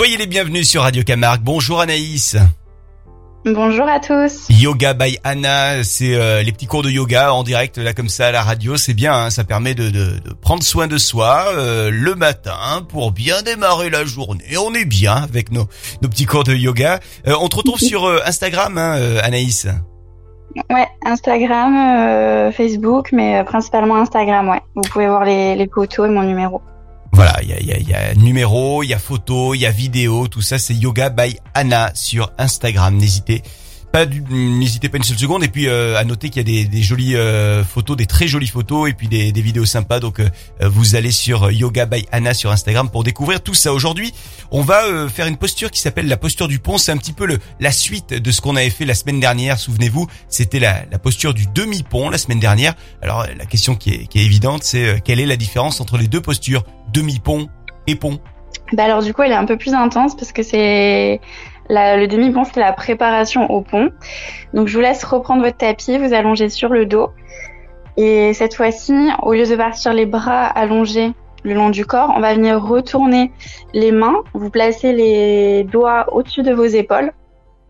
[0.00, 1.42] Soyez les bienvenus sur Radio Camargue.
[1.42, 2.34] Bonjour Anaïs.
[3.44, 4.46] Bonjour à tous.
[4.48, 8.28] Yoga by Anna, c'est euh, les petits cours de yoga en direct là comme ça
[8.28, 11.48] à la radio, c'est bien, hein, ça permet de, de, de, prendre soin de soi
[11.48, 14.56] euh, le matin pour bien démarrer la journée.
[14.58, 15.66] On est bien avec nos,
[16.00, 16.98] nos petits cours de yoga.
[17.28, 19.68] Euh, on te retrouve sur Instagram, hein, Anaïs.
[20.70, 24.62] Ouais, Instagram, Facebook, mais principalement Instagram, ouais.
[24.74, 26.62] Vous pouvez voir les, les photos et mon numéro.
[27.20, 29.66] Voilà, il y a, y, a, y a numéro, il y a photo, il y
[29.66, 32.96] a vidéo, tout ça c'est Yoga by Anna sur Instagram.
[32.96, 33.42] N'hésitez
[33.92, 36.64] pas n'hésitez pas une seule seconde et puis euh, à noter qu'il y a des,
[36.64, 40.00] des jolies euh, photos, des très jolies photos et puis des, des vidéos sympas.
[40.00, 40.30] Donc euh,
[40.62, 43.74] vous allez sur Yoga by Anna sur Instagram pour découvrir tout ça.
[43.74, 44.14] Aujourd'hui,
[44.50, 46.78] on va faire une posture qui s'appelle la posture du pont.
[46.78, 49.58] C'est un petit peu le, la suite de ce qu'on avait fait la semaine dernière.
[49.58, 52.74] Souvenez-vous, c'était la, la, posture du demi-pont la semaine dernière.
[53.02, 56.08] Alors la question qui est, qui est évidente, c'est quelle est la différence entre les
[56.08, 57.48] deux postures, demi-pont
[57.86, 58.20] et pont
[58.72, 61.20] bah alors du coup, elle est un peu plus intense parce que c'est
[61.68, 63.90] le demi-pont, c'est la préparation au pont.
[64.54, 67.10] Donc je vous laisse reprendre votre tapis, vous allongez sur le dos.
[67.96, 72.20] Et cette fois-ci, au lieu de partir les bras allongés le long du corps, on
[72.20, 73.32] va venir retourner
[73.72, 74.22] les mains.
[74.34, 77.12] Vous placez les doigts au-dessus de vos épaules.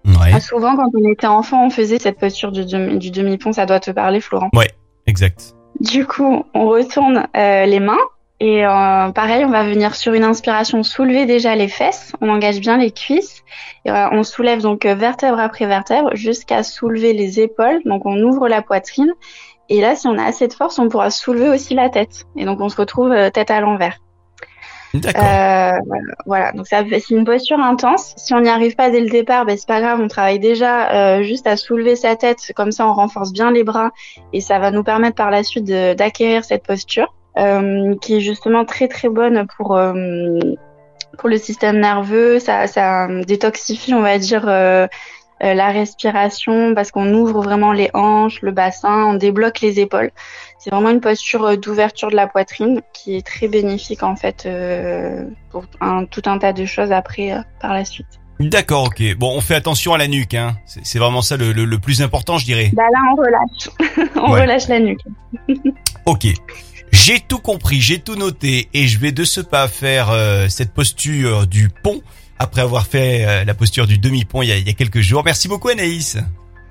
[0.05, 0.31] Ouais.
[0.33, 3.53] Ah, souvent, quand on était enfant, on faisait cette posture du, demi-pont.
[3.53, 4.51] Ça doit te parler, Florent.
[4.55, 4.71] Ouais,
[5.07, 5.55] exact.
[5.79, 7.99] Du coup, on retourne euh, les mains
[8.41, 12.59] et euh, pareil, on va venir sur une inspiration soulever déjà les fesses, on engage
[12.61, 13.43] bien les cuisses,
[13.85, 18.19] et, euh, on soulève donc euh, vertèbre après vertèbre jusqu'à soulever les épaules, donc on
[18.23, 19.13] ouvre la poitrine,
[19.69, 22.47] et là si on a assez de force, on pourra soulever aussi la tête, et
[22.47, 23.99] donc on se retrouve tête à l'envers.
[24.93, 25.23] D'accord.
[26.27, 28.13] voilà, donc c'est une posture intense.
[28.17, 31.23] Si on n'y arrive pas dès le départ, ben c'est pas grave, on travaille déjà
[31.23, 33.91] juste à soulever sa tête, comme ça on renforce bien les bras.
[34.33, 37.15] Et ça va nous permettre par la suite d'acquérir cette posture.
[37.39, 40.41] Euh, qui est justement très très bonne pour euh,
[41.17, 42.41] pour le système nerveux.
[42.41, 44.89] Ça, ça détoxifie, on va dire, euh,
[45.41, 50.11] la respiration parce qu'on ouvre vraiment les hanches, le bassin, on débloque les épaules.
[50.59, 54.49] C'est vraiment une posture d'ouverture de la poitrine qui est très bénéfique en fait
[55.51, 58.21] pour un, tout un tas de choses après par la suite.
[58.41, 59.17] D'accord, ok.
[59.17, 60.57] Bon, on fait attention à la nuque, hein.
[60.65, 62.71] C'est vraiment ça le, le, plus important, je dirais.
[62.73, 64.11] Bah là, on relâche.
[64.17, 65.01] on relâche la nuque.
[66.07, 66.27] ok.
[66.93, 70.73] J'ai tout compris, j'ai tout noté et je vais de ce pas faire euh, cette
[70.73, 72.03] posture du pont
[72.39, 75.23] après avoir fait euh, la posture du demi-pont il, y a quelques jours.
[75.25, 76.19] Merci beaucoup Anaïs.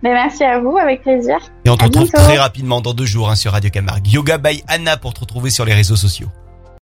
[0.01, 1.37] Mais merci à vous, avec plaisir.
[1.65, 4.07] Et on te retrouve très rapidement dans deux jours hein, sur Radio Camargue.
[4.07, 6.29] Yoga by Anna pour te retrouver sur les réseaux sociaux.